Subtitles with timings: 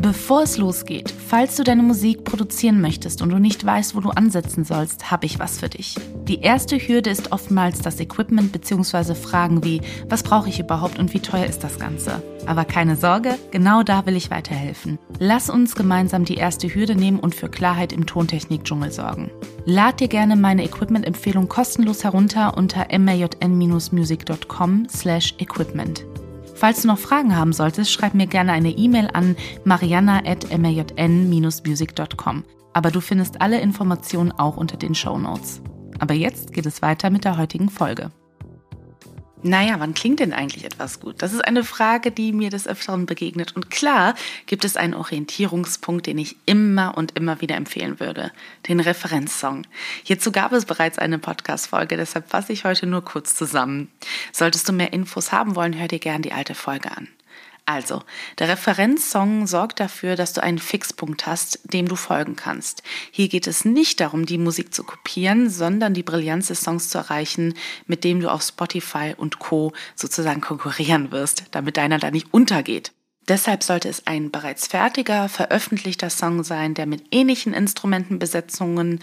[0.00, 4.08] Bevor es losgeht, falls du deine Musik produzieren möchtest und du nicht weißt, wo du
[4.08, 5.94] ansetzen sollst, habe ich was für dich.
[6.26, 9.14] Die erste Hürde ist oftmals das Equipment bzw.
[9.14, 12.22] Fragen wie, was brauche ich überhaupt und wie teuer ist das Ganze?
[12.46, 14.98] Aber keine Sorge, genau da will ich weiterhelfen.
[15.18, 19.30] Lass uns gemeinsam die erste Hürde nehmen und für Klarheit im Tontechnik-Dschungel sorgen.
[19.66, 26.06] Lad dir gerne meine Equipment-Empfehlung kostenlos herunter unter majn-music.com slash equipment.
[26.60, 32.44] Falls du noch Fragen haben solltest, schreib mir gerne eine E-Mail an mariana.majn-music.com.
[32.74, 35.62] Aber du findest alle Informationen auch unter den Show Notes.
[36.00, 38.10] Aber jetzt geht es weiter mit der heutigen Folge.
[39.42, 41.22] Naja, wann klingt denn eigentlich etwas gut?
[41.22, 43.56] Das ist eine Frage, die mir des Öfteren begegnet.
[43.56, 48.32] Und klar gibt es einen Orientierungspunkt, den ich immer und immer wieder empfehlen würde.
[48.68, 49.66] Den Referenzsong.
[50.02, 53.88] Hierzu gab es bereits eine Podcast-Folge, deshalb fasse ich heute nur kurz zusammen.
[54.32, 57.08] Solltest du mehr Infos haben wollen, hör dir gern die alte Folge an.
[57.70, 58.02] Also,
[58.40, 62.82] der Referenzsong sorgt dafür, dass du einen Fixpunkt hast, dem du folgen kannst.
[63.12, 66.98] Hier geht es nicht darum, die Musik zu kopieren, sondern die Brillanz des Songs zu
[66.98, 67.54] erreichen,
[67.86, 69.72] mit dem du auf Spotify und Co.
[69.94, 72.90] sozusagen konkurrieren wirst, damit deiner da nicht untergeht.
[73.28, 78.98] Deshalb sollte es ein bereits fertiger, veröffentlichter Song sein, der mit ähnlichen Instrumentenbesetzungen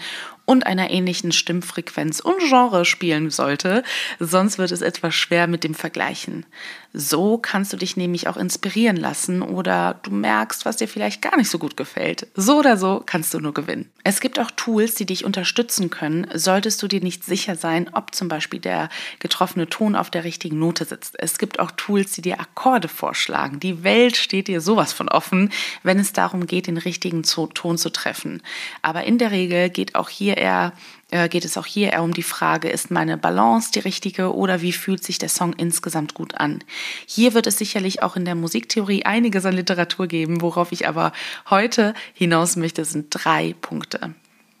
[0.48, 3.82] und einer ähnlichen Stimmfrequenz und Genre spielen sollte,
[4.18, 6.46] sonst wird es etwas schwer mit dem Vergleichen.
[6.94, 11.36] So kannst du dich nämlich auch inspirieren lassen oder du merkst, was dir vielleicht gar
[11.36, 12.28] nicht so gut gefällt.
[12.34, 13.90] So oder so kannst du nur gewinnen.
[14.04, 18.14] Es gibt auch Tools, die dich unterstützen können, solltest du dir nicht sicher sein, ob
[18.14, 18.88] zum Beispiel der
[19.18, 21.16] getroffene Ton auf der richtigen Note sitzt.
[21.18, 23.60] Es gibt auch Tools, die dir Akkorde vorschlagen.
[23.60, 27.90] Die Welt steht dir sowas von offen, wenn es darum geht, den richtigen Ton zu
[27.90, 28.42] treffen.
[28.80, 30.72] Aber in der Regel geht auch hier eher
[31.10, 34.60] äh, geht es auch hier eher um die Frage, ist meine Balance die richtige oder
[34.62, 36.62] wie fühlt sich der Song insgesamt gut an?
[37.06, 41.12] Hier wird es sicherlich auch in der Musiktheorie einiges an Literatur geben, worauf ich aber
[41.48, 44.14] heute hinaus möchte, sind drei Punkte.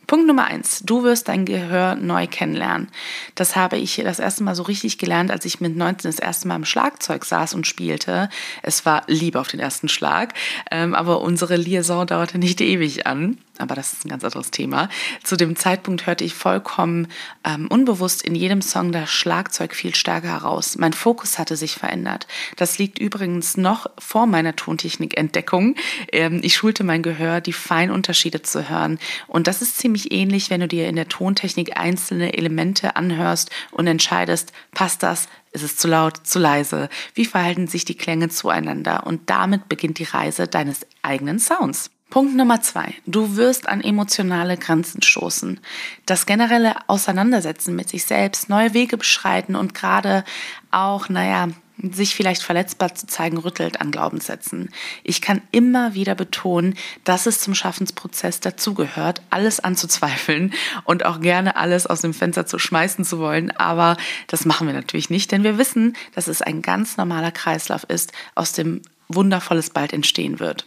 [0.08, 0.80] Punkt Nummer eins.
[0.86, 2.88] Du wirst dein Gehör neu kennenlernen.
[3.34, 6.48] Das habe ich das erste Mal so richtig gelernt, als ich mit 19 das erste
[6.48, 8.30] Mal im Schlagzeug saß und spielte.
[8.62, 10.32] Es war Liebe auf den ersten Schlag,
[10.70, 14.88] ähm, aber unsere Liaison dauerte nicht ewig an aber das ist ein ganz anderes Thema.
[15.22, 17.08] Zu dem Zeitpunkt hörte ich vollkommen
[17.44, 20.76] ähm, unbewusst in jedem Song das Schlagzeug viel stärker heraus.
[20.78, 22.26] Mein Fokus hatte sich verändert.
[22.56, 25.76] Das liegt übrigens noch vor meiner Tontechnik-Entdeckung.
[26.12, 28.98] Ähm, ich schulte mein Gehör, die feinen Unterschiede zu hören.
[29.26, 33.86] Und das ist ziemlich ähnlich, wenn du dir in der Tontechnik einzelne Elemente anhörst und
[33.86, 36.88] entscheidest, passt das, ist es zu laut, zu leise?
[37.14, 39.06] Wie verhalten sich die Klänge zueinander?
[39.06, 41.90] Und damit beginnt die Reise deines eigenen Sounds.
[42.10, 42.94] Punkt Nummer zwei.
[43.06, 45.60] Du wirst an emotionale Grenzen stoßen.
[46.06, 50.24] Das generelle Auseinandersetzen mit sich selbst, neue Wege beschreiten und gerade
[50.70, 51.48] auch, naja,
[51.92, 54.70] sich vielleicht verletzbar zu zeigen, rüttelt an Glaubenssätzen.
[55.04, 56.74] Ich kann immer wieder betonen,
[57.04, 60.54] dass es zum Schaffensprozess dazugehört, alles anzuzweifeln
[60.84, 63.50] und auch gerne alles aus dem Fenster zu schmeißen zu wollen.
[63.52, 63.96] Aber
[64.28, 68.12] das machen wir natürlich nicht, denn wir wissen, dass es ein ganz normaler Kreislauf ist,
[68.34, 70.66] aus dem Wundervolles bald entstehen wird.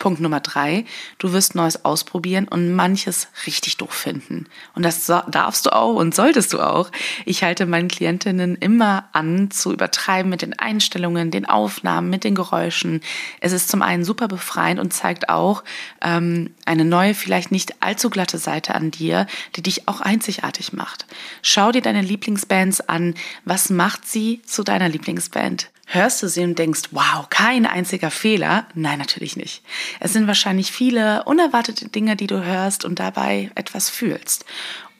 [0.00, 0.84] Punkt Nummer drei,
[1.18, 4.46] du wirst Neues ausprobieren und manches richtig doof finden.
[4.74, 6.90] Und das darfst du auch und solltest du auch.
[7.26, 12.34] Ich halte meinen Klientinnen immer an, zu übertreiben mit den Einstellungen, den Aufnahmen, mit den
[12.34, 13.02] Geräuschen.
[13.40, 15.62] Es ist zum einen super befreiend und zeigt auch
[16.00, 21.06] ähm, eine neue, vielleicht nicht allzu glatte Seite an dir, die dich auch einzigartig macht.
[21.42, 23.14] Schau dir deine Lieblingsbands an.
[23.44, 25.70] Was macht sie zu deiner Lieblingsband?
[25.92, 28.64] Hörst du sie und denkst, wow, kein einziger Fehler?
[28.74, 29.64] Nein, natürlich nicht.
[29.98, 34.44] Es sind wahrscheinlich viele unerwartete Dinge, die du hörst und dabei etwas fühlst.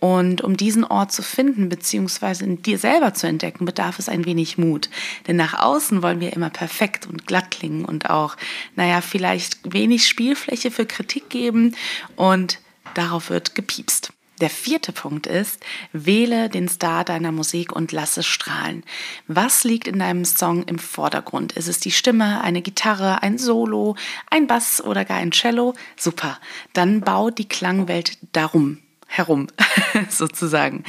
[0.00, 4.24] Und um diesen Ort zu finden, beziehungsweise in dir selber zu entdecken, bedarf es ein
[4.24, 4.90] wenig Mut.
[5.28, 8.36] Denn nach außen wollen wir immer perfekt und glatt klingen und auch,
[8.74, 11.76] naja, vielleicht wenig Spielfläche für Kritik geben
[12.16, 12.58] und
[12.94, 14.12] darauf wird gepiepst.
[14.40, 15.60] Der vierte Punkt ist,
[15.92, 18.84] wähle den Star deiner Musik und lasse strahlen.
[19.26, 21.52] Was liegt in deinem Song im Vordergrund?
[21.52, 23.96] Ist es die Stimme, eine Gitarre, ein Solo,
[24.30, 25.74] ein Bass oder gar ein Cello?
[25.96, 26.38] Super.
[26.72, 29.48] Dann bau die Klangwelt darum herum,
[30.08, 30.84] sozusagen.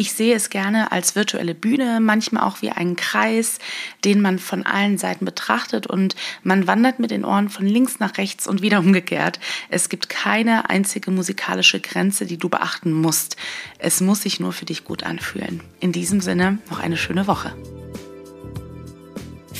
[0.00, 3.58] Ich sehe es gerne als virtuelle Bühne, manchmal auch wie einen Kreis,
[4.04, 6.14] den man von allen Seiten betrachtet und
[6.44, 9.40] man wandert mit den Ohren von links nach rechts und wieder umgekehrt.
[9.70, 13.36] Es gibt keine einzige musikalische Grenze, die du beachten musst.
[13.80, 15.62] Es muss sich nur für dich gut anfühlen.
[15.80, 17.52] In diesem Sinne noch eine schöne Woche.